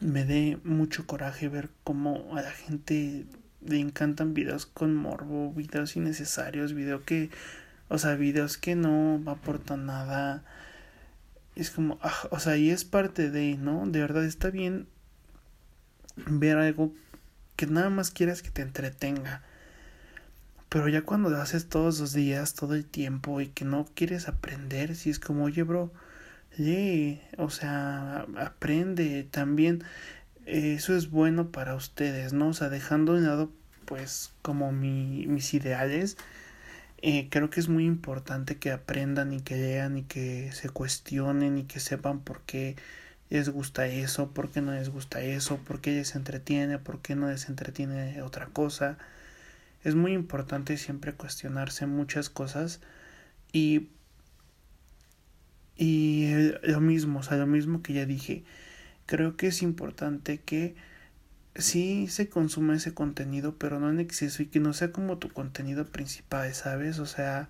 me 0.00 0.24
dé 0.24 0.58
mucho 0.64 1.06
coraje 1.06 1.48
ver 1.48 1.70
cómo 1.84 2.36
a 2.36 2.42
la 2.42 2.50
gente 2.50 3.26
le 3.68 3.78
encantan 3.78 4.34
videos 4.34 4.66
con 4.66 4.94
morbo, 4.94 5.52
videos 5.52 5.96
innecesarios, 5.96 6.74
videos 6.74 7.02
que, 7.02 7.30
o 7.88 7.98
sea, 7.98 8.14
videos 8.14 8.58
que 8.58 8.74
no 8.74 9.22
aportan 9.26 9.86
nada. 9.86 10.44
Es 11.54 11.70
como, 11.70 11.98
ah, 12.02 12.28
o 12.30 12.38
sea, 12.38 12.56
y 12.56 12.70
es 12.70 12.84
parte 12.84 13.30
de, 13.30 13.56
¿no? 13.56 13.86
De 13.86 14.00
verdad 14.00 14.24
está 14.24 14.50
bien 14.50 14.86
ver 16.16 16.58
algo 16.58 16.92
que 17.56 17.66
nada 17.66 17.90
más 17.90 18.10
quieras 18.10 18.42
que 18.42 18.50
te 18.50 18.62
entretenga. 18.62 19.42
Pero 20.68 20.88
ya 20.88 21.02
cuando 21.02 21.30
lo 21.30 21.38
haces 21.38 21.68
todos 21.68 22.00
los 22.00 22.12
días, 22.12 22.54
todo 22.54 22.74
el 22.74 22.84
tiempo 22.84 23.40
y 23.40 23.48
que 23.48 23.64
no 23.64 23.86
quieres 23.94 24.28
aprender, 24.28 24.96
si 24.96 25.10
es 25.10 25.18
como, 25.18 25.44
oye, 25.44 25.62
bro, 25.62 25.92
o 27.38 27.50
sea, 27.50 28.26
aprende 28.36 29.26
también. 29.30 29.84
Eso 30.46 30.96
es 30.96 31.10
bueno 31.10 31.50
para 31.50 31.74
ustedes, 31.74 32.32
¿no? 32.32 32.48
O 32.48 32.54
sea, 32.54 32.68
dejando 32.68 33.14
de 33.14 33.22
lado, 33.22 33.50
pues, 33.84 34.32
como 34.42 34.72
mi, 34.72 35.26
mis 35.26 35.52
ideales, 35.54 36.16
eh, 37.02 37.28
creo 37.30 37.50
que 37.50 37.60
es 37.60 37.68
muy 37.68 37.86
importante 37.86 38.56
que 38.58 38.70
aprendan 38.72 39.32
y 39.32 39.40
que 39.42 39.56
lean 39.56 39.98
y 39.98 40.04
que 40.04 40.52
se 40.52 40.70
cuestionen 40.70 41.58
y 41.58 41.64
que 41.64 41.80
sepan 41.80 42.20
por 42.20 42.42
qué 42.42 42.76
les 43.30 43.48
gusta 43.50 43.86
eso, 43.88 44.30
por 44.32 44.50
qué 44.50 44.62
no 44.62 44.72
les 44.72 44.90
gusta 44.90 45.20
eso, 45.22 45.58
por 45.58 45.80
qué 45.80 45.92
les 45.92 46.14
entretiene, 46.16 46.78
por 46.78 47.00
qué 47.02 47.16
no 47.16 47.28
les 47.28 47.48
entretiene 47.48 48.22
otra 48.22 48.46
cosa. 48.46 48.98
Es 49.84 49.94
muy 49.96 50.12
importante 50.12 50.76
siempre 50.78 51.14
cuestionarse 51.14 51.86
muchas 51.86 52.30
cosas 52.30 52.80
y 53.52 53.88
y 55.76 56.52
lo 56.62 56.80
mismo, 56.80 57.20
o 57.20 57.22
sea, 57.22 57.36
lo 57.36 57.46
mismo 57.46 57.82
que 57.82 57.92
ya 57.92 58.06
dije, 58.06 58.44
creo 59.06 59.36
que 59.36 59.48
es 59.48 59.62
importante 59.62 60.38
que 60.38 60.74
sí 61.54 62.08
se 62.08 62.28
consuma 62.28 62.76
ese 62.76 62.94
contenido, 62.94 63.56
pero 63.58 63.80
no 63.80 63.90
en 63.90 64.00
exceso 64.00 64.42
y 64.42 64.46
que 64.46 64.60
no 64.60 64.72
sea 64.72 64.92
como 64.92 65.18
tu 65.18 65.30
contenido 65.30 65.86
principal, 65.86 66.52
¿sabes? 66.54 66.98
O 66.98 67.06
sea, 67.06 67.48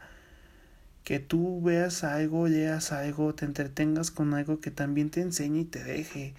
que 1.04 1.18
tú 1.20 1.62
veas 1.62 2.04
algo, 2.04 2.48
leas 2.48 2.92
algo, 2.92 3.34
te 3.34 3.44
entretengas 3.44 4.10
con 4.10 4.34
algo 4.34 4.60
que 4.60 4.70
también 4.70 5.10
te 5.10 5.20
enseñe 5.22 5.60
y 5.60 5.64
te 5.64 5.82
deje. 5.84 6.34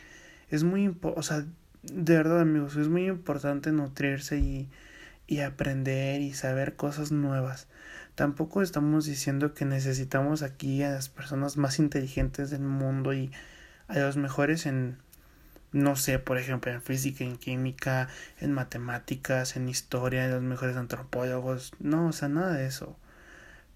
Es 0.50 0.64
muy 0.64 0.84
importante, 0.84 1.20
o 1.20 1.24
sea, 1.24 1.46
de 1.84 2.18
verdad 2.18 2.42
amigos, 2.42 2.76
es 2.76 2.88
muy 2.90 3.08
importante 3.08 3.72
nutrirse 3.72 4.38
y, 4.40 4.70
y 5.28 5.40
aprender 5.40 6.22
y 6.22 6.34
saber 6.34 6.76
cosas 6.76 7.12
nuevas. 7.12 7.68
Tampoco 8.16 8.62
estamos 8.62 9.06
diciendo 9.06 9.54
que 9.54 9.66
necesitamos 9.66 10.42
aquí 10.42 10.84
a 10.84 10.92
las 10.92 11.10
personas 11.10 11.58
más 11.58 11.80
inteligentes 11.80 12.50
del 12.50 12.62
mundo 12.62 13.14
y 13.14 13.32
a 13.88 14.00
los 14.00 14.18
mejores 14.18 14.66
en, 14.66 14.98
no 15.72 15.96
sé, 15.96 16.20
por 16.20 16.38
ejemplo, 16.38 16.72
en 16.72 16.82
física, 16.82 17.24
en 17.24 17.38
química, 17.38 18.10
en 18.40 18.54
matemáticas, 18.54 19.56
en 19.56 19.70
historia, 19.70 20.28
los 20.28 20.42
mejores 20.42 20.76
antropólogos. 20.78 21.74
No, 21.80 22.08
o 22.08 22.14
sea, 22.14 22.30
nada 22.30 22.54
de 22.54 22.68
eso. 22.68 22.98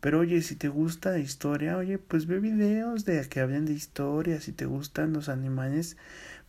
Pero 0.01 0.19
oye, 0.19 0.41
si 0.41 0.55
te 0.55 0.67
gusta 0.69 1.19
historia, 1.19 1.77
oye, 1.77 1.97
pues 1.99 2.27
ve 2.27 2.39
videos 2.39 3.05
de 3.05 3.27
que 3.29 3.39
hablen 3.39 3.65
de 3.65 3.73
historia, 3.73 4.41
si 4.41 4.51
te 4.51 4.65
gustan 4.65 5.13
los 5.13 5.29
animales, 5.29 5.97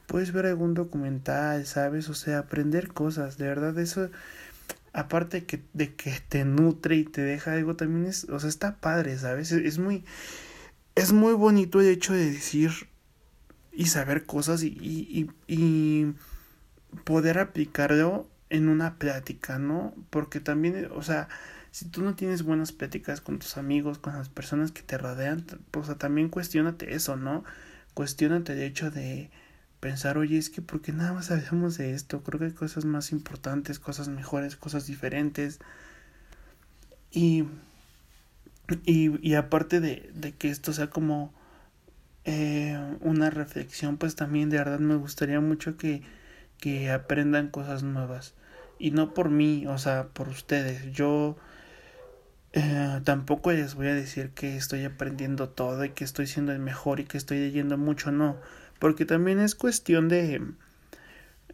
puedes 0.07 0.33
ver 0.33 0.47
algún 0.47 0.75
documental, 0.75 1.67
¿sabes? 1.67 2.09
O 2.09 2.15
sea, 2.15 2.39
aprender 2.41 2.89
cosas, 2.89 3.39
de 3.39 3.47
verdad 3.49 3.79
eso 3.79 4.11
aparte 4.93 5.41
de 5.41 5.47
que, 5.47 5.63
de 5.73 5.95
que 5.95 6.13
te 6.29 6.45
nutre 6.45 6.97
y 6.97 7.05
te 7.05 7.23
deja 7.23 7.55
algo 7.55 7.77
también 7.77 8.07
es, 8.07 8.25
o 8.25 8.39
sea, 8.39 8.49
está 8.49 8.77
padre, 8.77 9.19
¿sabes? 9.19 9.53
Es, 9.53 9.79
muy 9.79 10.05
es 10.95 11.13
muy 11.13 11.35
bonito 11.35 11.81
el 11.81 11.89
hecho 11.89 12.13
de 12.13 12.31
decir 12.31 12.71
y 13.73 13.87
saber 13.87 14.26
cosas 14.26 14.62
y, 14.62 14.69
y, 14.69 15.31
y 15.47 16.14
poder 17.05 17.38
aplicarlo 17.38 18.29
en 18.50 18.69
una 18.69 18.97
plática, 18.99 19.59
¿no? 19.59 19.95
Porque 20.11 20.41
también, 20.41 20.88
o 20.95 21.02
sea, 21.02 21.29
si 21.71 21.87
tú 21.87 22.02
no 22.02 22.14
tienes 22.14 22.43
buenas 22.43 22.71
pláticas 22.71 23.23
con 23.23 23.38
tus 23.38 23.57
amigos, 23.57 23.99
con 23.99 24.12
las 24.14 24.29
personas 24.29 24.73
que 24.73 24.83
te 24.83 24.99
rodean, 24.99 25.47
pues 25.71 25.88
también 25.99 26.29
cuestionate 26.29 26.95
eso, 26.95 27.17
¿no? 27.17 27.45
Cuestionate 27.95 28.52
el 28.52 28.61
hecho 28.61 28.91
de 28.91 29.31
pensar, 29.81 30.19
oye, 30.19 30.38
es 30.38 30.50
que 30.50 30.61
porque 30.62 30.93
nada 30.93 31.14
más 31.14 31.31
hablamos 31.31 31.79
de 31.79 31.95
esto, 31.95 32.23
creo 32.23 32.38
que 32.38 32.47
hay 32.47 32.52
cosas 32.52 32.85
más 32.85 33.11
importantes, 33.11 33.79
cosas 33.79 34.09
mejores, 34.09 34.55
cosas 34.55 34.87
diferentes. 34.87 35.61
Y, 37.11 37.45
y, 38.85 39.26
y 39.26 39.35
aparte 39.35 39.81
de, 39.81 40.11
de, 40.14 40.33
que 40.33 40.50
esto 40.50 40.73
sea 40.73 40.88
como 40.91 41.33
eh, 42.25 42.79
una 43.00 43.31
reflexión, 43.31 43.97
pues 43.97 44.17
también 44.17 44.50
de 44.50 44.59
verdad 44.59 44.79
me 44.79 44.97
gustaría 44.97 45.41
mucho 45.41 45.76
que, 45.76 46.02
que 46.59 46.91
aprendan 46.91 47.49
cosas 47.49 47.83
nuevas. 47.83 48.35
Y 48.79 48.91
no 48.91 49.14
por 49.14 49.31
mí, 49.31 49.67
o 49.67 49.79
sea, 49.79 50.09
por 50.09 50.29
ustedes. 50.29 50.93
Yo 50.93 51.37
eh, 52.52 53.00
tampoco 53.05 53.52
les 53.52 53.75
voy 53.75 53.88
a 53.88 53.95
decir 53.95 54.31
que 54.31 54.57
estoy 54.57 54.85
aprendiendo 54.85 55.49
todo 55.49 55.85
y 55.85 55.91
que 55.91 56.05
estoy 56.05 56.26
siendo 56.26 56.52
el 56.52 56.59
mejor 56.59 57.00
y 57.00 57.05
que 57.05 57.19
estoy 57.19 57.38
leyendo 57.38 57.79
mucho, 57.79 58.12
no, 58.12 58.37
porque 58.79 59.07
también 59.07 59.41
es 59.41 59.55
cuestión 59.55 60.09
de 60.09 60.43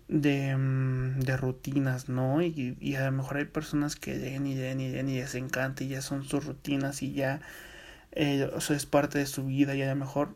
de, 0.09 0.57
mm, 0.57 1.21
de 1.21 1.37
rutinas, 1.37 2.09
¿no? 2.09 2.43
Y, 2.43 2.77
y, 2.81 2.95
a 2.97 3.05
lo 3.07 3.13
mejor 3.13 3.37
hay 3.39 3.45
personas 3.45 3.97
que 3.97 4.17
leen 4.17 4.47
y 4.47 4.55
leen 4.55 4.81
y 4.81 4.91
leen 4.91 5.09
y 5.09 5.17
les 5.17 5.35
encanta 5.35 5.85
y 5.85 5.89
ya 5.89 6.03
son 6.03 6.25
sus 6.25 6.45
rutinas 6.47 7.03
y 7.03 7.13
ya 7.13 7.41
eh, 8.13 8.51
es 8.57 8.87
parte 8.87 9.19
de 9.19 9.27
su 9.27 9.47
vida 9.47 9.75
y 9.75 9.83
a 9.83 9.89
lo 9.89 9.97
mejor 9.97 10.35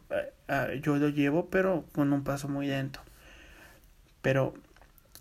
eh, 0.49 0.81
yo 0.83 0.97
lo 0.97 1.09
llevo 1.09 1.49
pero 1.51 1.85
con 1.93 2.13
un 2.13 2.25
paso 2.25 2.49
muy 2.49 2.67
lento. 2.67 3.01
Pero 4.23 4.55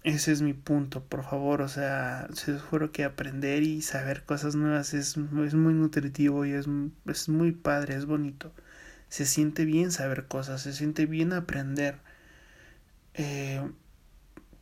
ese 0.04 0.32
es 0.32 0.42
mi 0.42 0.54
punto, 0.54 1.04
por 1.04 1.24
favor, 1.24 1.62
o 1.62 1.68
sea, 1.68 2.28
se 2.34 2.52
los 2.54 2.62
juro 2.62 2.92
que 2.92 3.04
aprender 3.04 3.64
y 3.64 3.82
saber 3.82 4.24
cosas 4.26 4.56
nuevas 4.56 4.94
es, 4.94 5.18
es 5.18 5.54
muy 5.56 5.74
nutritivo 5.74 6.46
y 6.46 6.54
es, 6.54 6.68
es 7.06 7.30
muy 7.30 7.52
padre, 7.52 7.96
es 7.96 8.06
bonito. 8.06 8.52
Se 9.10 9.26
siente 9.26 9.66
bien 9.66 9.92
saber 9.92 10.28
cosas, 10.28 10.62
se 10.62 10.74
siente 10.74 11.06
bien 11.06 11.34
aprender. 11.34 12.00
Eh, 13.14 13.62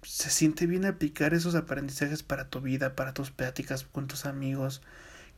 se 0.01 0.29
siente 0.29 0.65
bien 0.65 0.85
aplicar 0.85 1.33
esos 1.33 1.55
aprendizajes 1.55 2.23
para 2.23 2.49
tu 2.49 2.61
vida, 2.61 2.95
para 2.95 3.13
tus 3.13 3.31
pláticas 3.31 3.83
con 3.83 4.07
tus 4.07 4.25
amigos. 4.25 4.81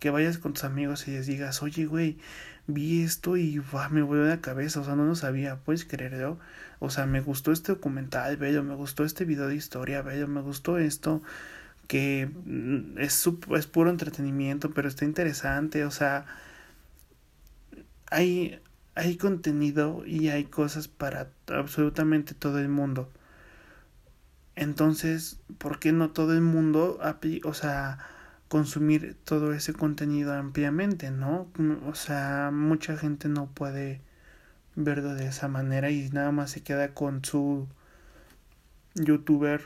Que 0.01 0.09
vayas 0.09 0.37
con 0.39 0.53
tus 0.53 0.65
amigos 0.65 1.07
y 1.07 1.11
les 1.11 1.27
digas, 1.27 1.61
oye, 1.63 1.85
güey, 1.85 2.17
vi 2.67 3.03
esto 3.03 3.37
y 3.37 3.61
me 3.91 4.01
volvió 4.01 4.25
la 4.25 4.41
cabeza, 4.41 4.81
o 4.81 4.83
sea, 4.83 4.95
no 4.95 5.05
lo 5.05 5.15
sabía, 5.15 5.57
puedes 5.57 5.85
creerlo. 5.85 6.39
O 6.79 6.89
sea, 6.89 7.05
me 7.05 7.21
gustó 7.21 7.51
este 7.51 7.73
documental, 7.73 8.37
bello, 8.37 8.63
me 8.63 8.75
gustó 8.75 9.03
este 9.05 9.25
video 9.25 9.47
de 9.47 9.55
historia, 9.55 10.01
bello, 10.01 10.27
me 10.27 10.41
gustó 10.41 10.77
esto, 10.79 11.21
que 11.87 12.31
mm, 12.45 12.97
es, 12.99 13.27
es 13.55 13.67
puro 13.67 13.89
entretenimiento, 13.91 14.71
pero 14.71 14.87
está 14.87 15.05
interesante, 15.05 15.85
o 15.85 15.91
sea, 15.91 16.25
hay, 18.09 18.59
hay 18.95 19.17
contenido 19.17 20.03
y 20.05 20.29
hay 20.29 20.45
cosas 20.45 20.87
para 20.87 21.29
absolutamente 21.47 22.33
todo 22.33 22.59
el 22.59 22.69
mundo. 22.69 23.09
Entonces, 24.55 25.39
¿por 25.57 25.79
qué 25.79 25.91
no 25.91 26.11
todo 26.11 26.33
el 26.33 26.41
mundo, 26.41 26.99
o 27.43 27.53
sea, 27.53 27.99
consumir 28.51 29.15
todo 29.23 29.53
ese 29.53 29.71
contenido 29.71 30.33
ampliamente, 30.33 31.09
¿no? 31.09 31.47
O 31.87 31.95
sea, 31.95 32.51
mucha 32.51 32.97
gente 32.97 33.29
no 33.29 33.45
puede 33.47 34.01
verlo 34.75 35.15
de 35.15 35.27
esa 35.27 35.47
manera 35.47 35.89
y 35.89 36.09
nada 36.09 36.33
más 36.33 36.51
se 36.51 36.61
queda 36.61 36.93
con 36.93 37.23
su 37.23 37.69
youtuber, 38.93 39.61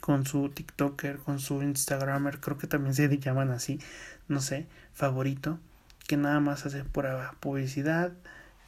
con 0.00 0.24
su 0.24 0.48
tiktoker, 0.50 1.18
con 1.18 1.40
su 1.40 1.60
instagramer, 1.60 2.38
creo 2.38 2.56
que 2.56 2.68
también 2.68 2.94
se 2.94 3.18
llaman 3.18 3.50
así, 3.50 3.80
no 4.28 4.40
sé, 4.40 4.68
favorito, 4.92 5.58
que 6.06 6.16
nada 6.16 6.38
más 6.38 6.64
hace 6.64 6.84
pura 6.84 7.34
publicidad, 7.40 8.12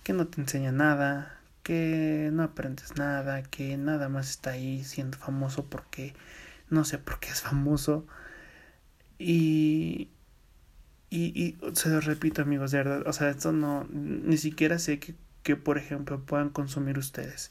que 0.03 0.13
no 0.13 0.27
te 0.27 0.41
enseña 0.41 0.73
nada, 0.73 1.39
que 1.63 2.31
no 2.33 2.43
aprendes 2.43 2.97
nada, 2.97 3.45
que 3.45 3.77
nada 3.77 4.09
más 4.09 4.31
está 4.31 4.51
ahí 4.51 4.83
siendo 4.83 5.19
famoso 5.19 5.67
porque 5.67 6.15
no 6.69 6.85
sé 6.85 6.99
por 6.99 7.21
qué 7.21 7.29
es 7.29 7.43
famoso 7.43 8.09
y, 9.25 10.11
y, 11.11 11.43
y 11.43 11.59
se 11.75 11.89
lo 11.89 12.01
repito 12.01 12.43
amigos, 12.43 12.71
de 12.73 12.79
verdad, 12.79 13.03
o 13.07 13.13
sea, 13.13 13.31
esto 13.31 13.53
no, 13.53 13.87
ni 13.91 14.37
siquiera 14.37 14.79
sé 14.79 14.99
que, 14.99 15.15
que 15.43 15.57
por 15.57 15.79
ejemplo 15.79 16.21
puedan 16.25 16.51
consumir 16.51 16.99
ustedes. 16.99 17.51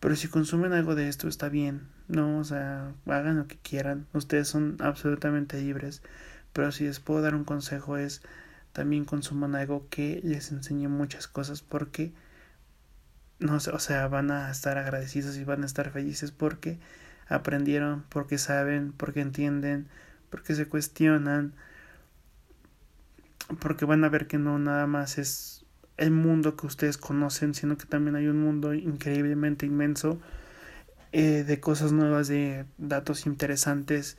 Pero 0.00 0.16
si 0.16 0.28
consumen 0.28 0.72
algo 0.74 0.94
de 0.94 1.08
esto 1.08 1.28
está 1.28 1.48
bien, 1.48 1.88
no, 2.08 2.38
o 2.38 2.44
sea, 2.44 2.92
hagan 3.06 3.38
lo 3.38 3.46
que 3.46 3.56
quieran, 3.58 4.06
ustedes 4.12 4.48
son 4.48 4.76
absolutamente 4.80 5.60
libres. 5.60 6.02
Pero 6.52 6.72
si 6.72 6.84
les 6.84 7.00
puedo 7.00 7.22
dar 7.22 7.34
un 7.34 7.44
consejo 7.44 7.96
es 7.96 8.22
también 8.72 9.04
consuman 9.06 9.54
algo 9.54 9.88
que 9.88 10.20
les 10.24 10.52
enseñe 10.52 10.88
muchas 10.88 11.28
cosas 11.28 11.62
porque 11.62 12.12
no 13.38 13.56
o 13.56 13.78
sea, 13.78 14.08
van 14.08 14.30
a 14.30 14.50
estar 14.50 14.78
agradecidos 14.78 15.36
y 15.36 15.44
van 15.44 15.62
a 15.62 15.66
estar 15.66 15.90
felices 15.90 16.30
porque 16.32 16.78
aprendieron, 17.28 18.04
porque 18.08 18.38
saben, 18.38 18.92
porque 18.92 19.20
entienden, 19.20 19.88
porque 20.34 20.56
se 20.56 20.66
cuestionan, 20.66 21.54
porque 23.60 23.84
van 23.84 24.02
a 24.02 24.08
ver 24.08 24.26
que 24.26 24.36
no 24.36 24.58
nada 24.58 24.88
más 24.88 25.16
es 25.16 25.64
el 25.96 26.10
mundo 26.10 26.56
que 26.56 26.66
ustedes 26.66 26.98
conocen, 26.98 27.54
sino 27.54 27.78
que 27.78 27.86
también 27.86 28.16
hay 28.16 28.26
un 28.26 28.40
mundo 28.40 28.74
increíblemente 28.74 29.64
inmenso 29.64 30.18
eh, 31.12 31.44
de 31.44 31.60
cosas 31.60 31.92
nuevas, 31.92 32.26
de 32.26 32.64
datos 32.78 33.26
interesantes. 33.26 34.18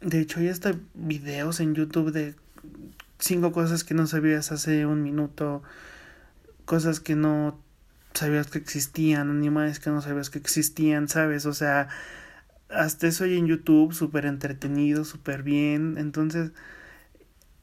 De 0.00 0.18
hecho, 0.18 0.40
hay 0.40 0.48
hasta 0.48 0.74
videos 0.94 1.60
en 1.60 1.76
YouTube 1.76 2.10
de 2.10 2.34
cinco 3.20 3.52
cosas 3.52 3.84
que 3.84 3.94
no 3.94 4.08
sabías 4.08 4.50
hace 4.50 4.86
un 4.86 5.04
minuto, 5.04 5.62
cosas 6.64 6.98
que 6.98 7.14
no 7.14 7.60
sabías 8.12 8.48
que 8.48 8.58
existían, 8.58 9.30
animales 9.30 9.78
que 9.78 9.90
no 9.90 10.02
sabías 10.02 10.30
que 10.30 10.40
existían, 10.40 11.06
¿sabes? 11.06 11.46
O 11.46 11.54
sea, 11.54 11.88
hasta 12.68 13.06
eso 13.06 13.24
hay 13.24 13.36
en 13.36 13.46
YouTube, 13.46 13.92
súper 13.92 14.26
entretenido, 14.26 15.04
súper 15.04 15.42
bien. 15.42 15.96
Entonces, 15.98 16.52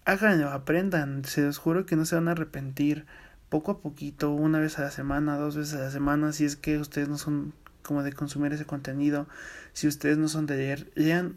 háganlo, 0.06 0.50
aprendan, 0.50 1.26
se 1.26 1.42
los 1.42 1.58
juro 1.58 1.86
que 1.86 1.96
no 1.96 2.06
se 2.06 2.16
van 2.16 2.28
a 2.28 2.32
arrepentir. 2.32 3.06
Poco 3.50 3.72
a 3.72 3.82
poquito, 3.82 4.32
una 4.32 4.60
vez 4.60 4.80
a 4.80 4.84
la 4.84 4.92
semana, 4.92 5.38
dos 5.38 5.56
veces 5.56 5.76
a 5.76 5.84
la 5.84 5.92
semana, 5.92 6.34
si 6.34 6.46
es 6.46 6.56
que 6.56 6.80
ustedes 6.80 7.10
no 7.10 7.18
son 7.18 7.54
como 7.84 8.02
de 8.04 8.14
consumir 8.14 8.54
ese 8.54 8.66
contenido, 8.66 9.28
si 9.74 9.88
ustedes 9.88 10.18
no 10.18 10.28
son 10.28 10.46
de 10.48 10.58
leer, 10.58 10.92
lean 10.96 11.36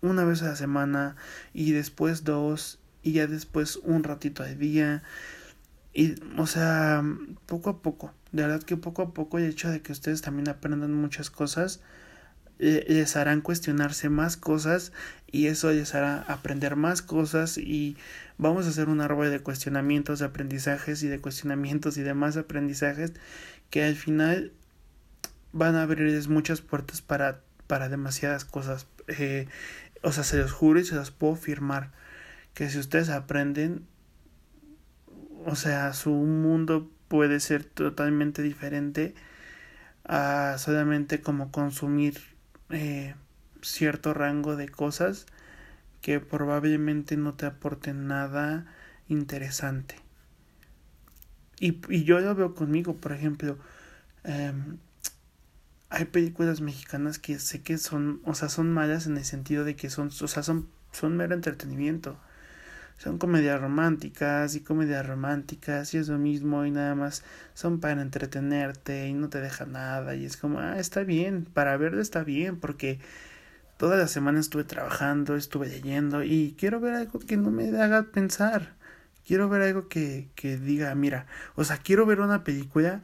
una 0.00 0.24
vez 0.24 0.42
a 0.42 0.46
la 0.48 0.56
semana 0.56 1.16
y 1.52 1.72
después 1.72 2.24
dos 2.24 2.78
y 3.02 3.12
ya 3.12 3.26
después 3.26 3.76
un 3.76 4.02
ratito 4.02 4.42
al 4.42 4.58
día 4.58 5.02
y 5.92 6.14
o 6.38 6.46
sea 6.46 7.04
poco 7.46 7.70
a 7.70 7.82
poco 7.82 8.14
de 8.32 8.42
verdad 8.42 8.62
que 8.62 8.76
poco 8.76 9.02
a 9.02 9.12
poco 9.12 9.38
el 9.38 9.44
hecho 9.44 9.70
de 9.70 9.82
que 9.82 9.92
ustedes 9.92 10.22
también 10.22 10.48
aprendan 10.48 10.94
muchas 10.94 11.30
cosas 11.30 11.80
les 12.60 13.16
harán 13.16 13.40
cuestionarse 13.40 14.08
más 14.10 14.36
cosas 14.36 14.92
y 15.26 15.46
eso 15.46 15.70
les 15.70 15.94
hará 15.94 16.22
aprender 16.28 16.76
más 16.76 17.02
cosas 17.02 17.56
y 17.56 17.96
vamos 18.38 18.66
a 18.66 18.68
hacer 18.68 18.88
un 18.88 19.00
árbol 19.00 19.30
de 19.30 19.40
cuestionamientos 19.40 20.18
de 20.18 20.26
aprendizajes 20.26 21.02
y 21.02 21.08
de 21.08 21.20
cuestionamientos 21.20 21.96
y 21.96 22.02
demás 22.02 22.36
aprendizajes 22.36 23.14
que 23.70 23.84
al 23.84 23.96
final 23.96 24.52
van 25.52 25.74
a 25.76 25.82
abrirles 25.82 26.28
muchas 26.28 26.60
puertas 26.60 27.00
para 27.00 27.40
para 27.66 27.88
demasiadas 27.88 28.44
cosas. 28.44 28.86
Eh, 29.08 29.46
o 30.02 30.12
sea 30.12 30.24
se 30.24 30.36
los 30.36 30.52
juro 30.52 30.80
y 30.80 30.84
se 30.84 30.96
los 30.96 31.10
puedo 31.10 31.36
firmar 31.36 31.92
que 32.54 32.68
si 32.68 32.78
ustedes 32.78 33.08
aprenden, 33.08 33.86
o 35.46 35.56
sea, 35.56 35.92
su 35.94 36.10
mundo 36.10 36.90
puede 37.08 37.40
ser 37.40 37.64
totalmente 37.64 38.42
diferente 38.42 39.14
a 40.04 40.56
solamente 40.58 41.20
como 41.20 41.50
consumir 41.50 42.20
eh, 42.70 43.14
cierto 43.62 44.14
rango 44.14 44.56
de 44.56 44.68
cosas 44.68 45.26
que 46.00 46.20
probablemente 46.20 47.16
no 47.16 47.34
te 47.34 47.46
aporten 47.46 48.06
nada 48.06 48.66
interesante. 49.08 49.96
Y, 51.58 51.80
y 51.88 52.04
yo 52.04 52.20
lo 52.20 52.34
veo 52.34 52.54
conmigo, 52.54 52.96
por 52.96 53.12
ejemplo, 53.12 53.58
em, 54.24 54.78
hay 55.90 56.06
películas 56.06 56.60
mexicanas 56.60 57.18
que 57.18 57.38
sé 57.38 57.62
que 57.62 57.76
son, 57.76 58.22
o 58.24 58.34
sea, 58.34 58.48
son 58.48 58.72
malas 58.72 59.06
en 59.06 59.16
el 59.18 59.24
sentido 59.24 59.64
de 59.64 59.76
que 59.76 59.90
son, 59.90 60.08
o 60.08 60.28
sea, 60.28 60.42
son, 60.42 60.68
son 60.92 61.16
mero 61.16 61.34
entretenimiento 61.34 62.18
son 63.00 63.16
comedias 63.16 63.58
románticas 63.58 64.54
y 64.56 64.60
comedias 64.60 65.06
románticas 65.06 65.94
y 65.94 65.96
es 65.96 66.08
lo 66.08 66.18
mismo 66.18 66.66
y 66.66 66.70
nada 66.70 66.94
más 66.94 67.24
son 67.54 67.80
para 67.80 68.02
entretenerte 68.02 69.08
y 69.08 69.14
no 69.14 69.30
te 69.30 69.40
deja 69.40 69.64
nada 69.64 70.14
y 70.14 70.26
es 70.26 70.36
como, 70.36 70.58
ah, 70.58 70.78
está 70.78 71.02
bien, 71.02 71.46
para 71.46 71.78
verlo 71.78 72.02
está 72.02 72.24
bien 72.24 72.60
porque 72.60 72.98
toda 73.78 73.96
la 73.96 74.06
semana 74.06 74.38
estuve 74.38 74.64
trabajando, 74.64 75.34
estuve 75.34 75.68
leyendo 75.68 76.22
y 76.22 76.54
quiero 76.58 76.78
ver 76.78 76.92
algo 76.92 77.20
que 77.20 77.38
no 77.38 77.50
me 77.50 77.74
haga 77.80 78.02
pensar. 78.02 78.74
Quiero 79.26 79.48
ver 79.48 79.62
algo 79.62 79.88
que, 79.88 80.28
que 80.34 80.58
diga, 80.58 80.94
mira, 80.94 81.24
o 81.54 81.64
sea, 81.64 81.78
quiero 81.78 82.04
ver 82.04 82.20
una 82.20 82.44
película 82.44 83.02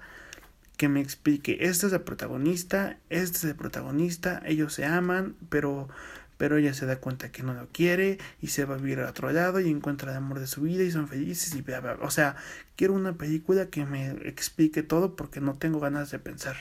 que 0.77 0.91
me 0.91 1.01
explique, 1.01 1.57
este 1.61 1.87
es 1.87 1.93
el 1.95 2.03
protagonista, 2.03 2.99
este 3.09 3.39
es 3.39 3.45
el 3.45 3.57
protagonista, 3.57 4.43
ellos 4.45 4.75
se 4.75 4.85
aman, 4.85 5.37
pero 5.49 5.89
pero 6.39 6.57
ella 6.59 6.75
se 6.75 6.87
da 6.87 6.97
cuenta 6.97 7.31
que 7.33 7.43
no 7.43 7.55
lo 7.55 7.69
quiere 7.69 8.19
y 8.43 8.49
se 8.49 8.65
va 8.65 8.75
a 8.75 8.79
vivir 8.79 9.01
a 9.01 9.11
otro 9.11 9.33
lado 9.33 9.61
y 9.61 9.71
encuentra 9.71 10.11
el 10.13 10.19
amor 10.19 10.41
de 10.41 10.47
su 10.47 10.63
vida 10.63 10.83
y 10.83 10.91
son 10.91 11.09
felices 11.09 11.55
y 11.55 11.63
bla, 11.63 11.81
bla, 11.81 11.99
O 12.03 12.11
sea, 12.11 12.37
quiero 12.77 12.95
una 12.95 13.15
película 13.15 13.67
que 13.67 13.85
me 13.85 14.11
explique 14.29 14.83
todo 14.83 15.17
porque 15.17 15.41
no 15.41 15.55
tengo 15.55 15.81
ganas 15.81 16.11
de 16.11 16.19
pensar. 16.19 16.57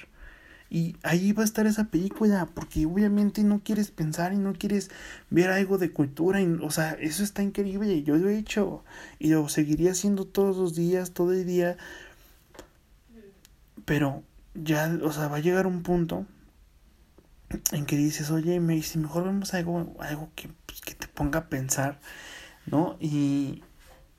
Y 0.70 0.98
ahí 1.04 1.32
va 1.32 1.44
a 1.44 1.46
estar 1.46 1.68
esa 1.68 1.86
película, 1.86 2.50
porque 2.54 2.86
obviamente 2.86 3.44
no 3.44 3.62
quieres 3.64 3.92
pensar 3.92 4.34
y 4.34 4.38
no 4.38 4.54
quieres 4.54 4.90
ver 5.30 5.52
algo 5.52 5.78
de 5.78 5.92
cultura. 5.92 6.42
Y, 6.42 6.48
o 6.48 6.72
sea, 6.72 6.94
eso 6.94 7.24
está 7.24 7.44
increíble 7.44 7.94
y 7.94 8.04
yo 8.04 8.16
lo 8.18 8.30
he 8.30 8.38
hecho 8.38 8.84
y 9.20 9.30
lo 9.30 9.48
seguiría 9.48 9.92
haciendo 9.92 10.26
todos 10.26 10.58
los 10.58 10.76
días, 10.76 11.12
todo 11.12 11.34
el 11.34 11.46
día. 11.46 11.78
Pero 13.86 14.24
ya, 14.56 15.00
o 15.04 15.12
sea, 15.12 15.28
va 15.28 15.38
a 15.38 15.40
llegar 15.42 15.68
un 15.68 15.84
punto 15.84 16.26
en 17.72 17.86
que 17.86 17.98
dices, 17.98 18.32
oye, 18.32 18.60
me 18.60 18.82
si 18.82 18.98
mejor 19.00 19.26
vemos 19.26 19.54
algo, 19.54 19.96
algo 20.00 20.32
que, 20.36 20.50
pues, 20.66 20.82
que 20.82 20.96
te 20.96 21.08
ponga 21.08 21.40
a 21.40 21.50
pensar, 21.50 22.00
¿no? 22.66 22.98
Y, 23.00 23.64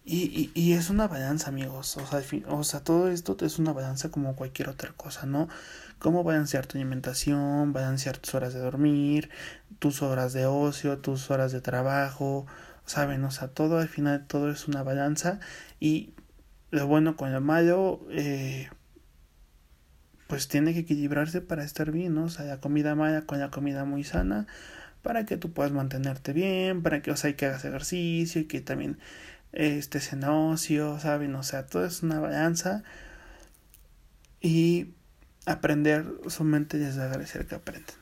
y, 0.05 0.51
y, 0.55 0.72
es 0.75 0.90
una 0.90 1.09
balanza, 1.09 1.49
amigos. 1.49 1.96
O 1.96 2.07
sea, 2.07 2.22
o 2.49 2.64
sea, 2.64 2.81
todo 2.81 3.09
esto 3.09 3.37
es 3.40 3.59
una 3.59 3.72
balanza 3.72 4.11
como 4.11 4.37
cualquier 4.37 4.68
otra 4.68 4.92
cosa, 4.92 5.27
¿no? 5.27 5.49
Cómo 5.99 6.22
balancear 6.25 6.66
tu 6.66 6.79
alimentación, 6.79 7.72
balancear 7.72 8.18
tus 8.18 8.35
horas 8.35 8.55
de 8.55 8.61
dormir, 8.61 9.31
tus 9.79 10.03
horas 10.03 10.33
de 10.33 10.46
ocio, 10.46 10.99
tus 10.99 11.31
horas 11.31 11.53
de 11.53 11.61
trabajo, 11.61 12.46
¿saben? 12.85 13.25
O 13.25 13.31
sea, 13.31 13.49
todo 13.49 13.79
al 13.79 13.88
final, 13.88 14.27
todo 14.27 14.51
es 14.51 14.68
una 14.68 14.83
balanza. 14.83 15.40
Y 15.81 16.14
lo 16.70 16.87
bueno 16.87 17.16
con 17.16 17.33
lo 17.33 17.40
malo, 17.40 18.01
eh, 18.11 18.70
pues 20.26 20.48
tiene 20.48 20.74
que 20.74 20.80
equilibrarse 20.80 21.40
para 21.40 21.64
estar 21.64 21.92
bien, 21.92 22.14
¿no? 22.14 22.24
O 22.24 22.28
sea, 22.28 22.44
la 22.44 22.60
comida 22.60 22.94
mala 22.94 23.22
con 23.22 23.40
la 23.40 23.50
comida 23.50 23.84
muy 23.84 24.04
sana, 24.04 24.46
para 25.02 25.24
que 25.26 25.36
tú 25.36 25.52
puedas 25.52 25.72
mantenerte 25.72 26.32
bien, 26.32 26.82
para 26.82 27.02
que, 27.02 27.10
o 27.10 27.16
sea, 27.16 27.34
que 27.36 27.46
hagas 27.46 27.64
ejercicio 27.64 28.40
y 28.40 28.44
que 28.46 28.60
también 28.60 28.98
estés 29.52 30.12
en 30.12 30.24
ocio, 30.24 30.98
¿saben? 30.98 31.34
O 31.34 31.42
sea, 31.42 31.66
todo 31.66 31.84
es 31.84 32.02
una 32.02 32.20
balanza 32.20 32.82
y 34.40 34.94
aprender 35.46 36.06
su 36.28 36.44
mente 36.44 36.78
les 36.78 36.98
agradecer 36.98 37.46
que 37.46 37.54
aprenden. 37.54 37.94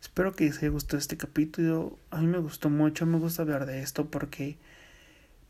Espero 0.00 0.34
que 0.34 0.44
les 0.44 0.58
haya 0.58 0.70
gustado 0.70 0.98
este 0.98 1.16
capítulo. 1.16 1.98
A 2.10 2.20
mí 2.20 2.26
me 2.26 2.38
gustó 2.38 2.70
mucho, 2.70 3.06
me 3.06 3.18
gusta 3.18 3.42
hablar 3.42 3.66
de 3.66 3.82
esto 3.82 4.10
porque 4.10 4.56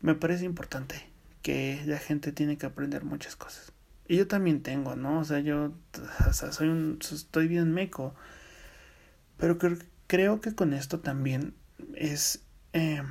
me 0.00 0.14
parece 0.14 0.44
importante 0.44 0.96
que 1.42 1.80
la 1.86 1.98
gente 1.98 2.32
tiene 2.32 2.58
que 2.58 2.66
aprender 2.66 3.04
muchas 3.04 3.36
cosas. 3.36 3.72
Y 4.08 4.16
yo 4.16 4.26
también 4.26 4.62
tengo, 4.62 4.96
¿no? 4.96 5.20
O 5.20 5.24
sea, 5.24 5.40
yo 5.40 5.72
o 6.28 6.32
sea, 6.32 6.52
soy 6.52 6.68
un, 6.68 6.98
estoy 7.00 7.48
bien 7.48 7.72
meco. 7.72 8.14
Pero 9.36 9.58
creo, 10.06 10.40
que 10.40 10.54
con 10.54 10.72
esto 10.72 11.00
también 11.00 11.54
es 11.94 12.44
eh, 12.72 13.02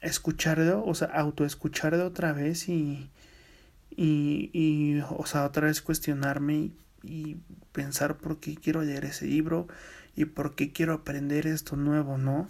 escucharlo, 0.00 0.84
o 0.84 0.94
sea, 0.94 1.08
autoescucharlo 1.08 2.06
otra 2.06 2.32
vez 2.32 2.68
y, 2.68 3.10
y, 3.90 4.50
y, 4.52 5.00
o 5.00 5.26
sea, 5.26 5.44
otra 5.44 5.66
vez 5.66 5.82
cuestionarme 5.82 6.70
y 7.02 7.36
pensar 7.72 8.16
por 8.18 8.40
qué 8.40 8.54
quiero 8.56 8.82
leer 8.82 9.04
ese 9.04 9.26
libro 9.26 9.68
y 10.16 10.24
por 10.24 10.54
qué 10.54 10.72
quiero 10.72 10.94
aprender 10.94 11.46
esto 11.46 11.76
nuevo, 11.76 12.18
¿no? 12.18 12.48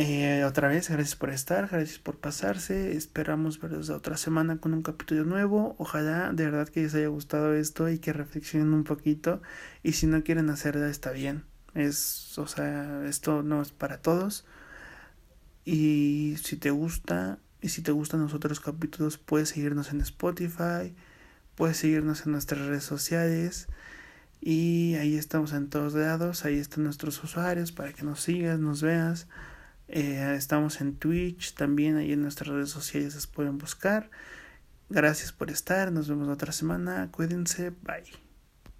Eh, 0.00 0.44
otra 0.44 0.68
vez, 0.68 0.88
gracias 0.88 1.16
por 1.16 1.30
estar, 1.30 1.66
gracias 1.68 1.98
por 1.98 2.18
pasarse. 2.20 2.96
Esperamos 2.96 3.60
verlos 3.60 3.90
otra 3.90 4.16
semana 4.16 4.58
con 4.60 4.72
un 4.72 4.82
capítulo 4.82 5.24
nuevo. 5.24 5.74
Ojalá 5.78 6.32
de 6.32 6.44
verdad 6.44 6.68
que 6.68 6.82
les 6.82 6.94
haya 6.94 7.08
gustado 7.08 7.52
esto 7.52 7.88
y 7.88 7.98
que 7.98 8.12
reflexionen 8.12 8.72
un 8.74 8.84
poquito. 8.84 9.42
Y 9.82 9.94
si 9.94 10.06
no 10.06 10.22
quieren 10.22 10.50
hacerlo, 10.50 10.86
está 10.86 11.10
bien. 11.10 11.44
Es, 11.74 12.38
o 12.38 12.46
sea, 12.46 13.04
esto 13.08 13.42
no 13.42 13.60
es 13.60 13.72
para 13.72 14.00
todos. 14.00 14.46
Y 15.64 16.36
si 16.44 16.56
te 16.56 16.70
gusta, 16.70 17.40
y 17.60 17.70
si 17.70 17.82
te 17.82 17.90
gustan 17.90 18.20
los 18.20 18.34
otros 18.34 18.60
capítulos, 18.60 19.18
puedes 19.18 19.48
seguirnos 19.48 19.90
en 19.90 20.00
Spotify, 20.00 20.94
puedes 21.56 21.76
seguirnos 21.78 22.24
en 22.24 22.32
nuestras 22.32 22.66
redes 22.66 22.84
sociales. 22.84 23.66
Y 24.40 24.94
ahí 24.94 25.16
estamos 25.16 25.52
en 25.54 25.68
todos 25.70 25.94
lados, 25.94 26.44
ahí 26.44 26.58
están 26.58 26.84
nuestros 26.84 27.22
usuarios 27.24 27.72
para 27.72 27.92
que 27.92 28.04
nos 28.04 28.20
sigas, 28.20 28.60
nos 28.60 28.80
veas. 28.82 29.26
Eh, 29.88 30.34
estamos 30.36 30.80
en 30.80 30.96
Twitch, 30.96 31.54
también 31.54 31.96
ahí 31.96 32.12
en 32.12 32.22
nuestras 32.22 32.48
redes 32.48 32.70
sociales 32.70 33.14
las 33.14 33.26
pueden 33.26 33.58
buscar. 33.58 34.10
Gracias 34.90 35.32
por 35.32 35.50
estar. 35.50 35.92
Nos 35.92 36.08
vemos 36.08 36.28
otra 36.28 36.52
semana. 36.52 37.08
Cuídense. 37.10 37.70
Bye. 37.70 38.27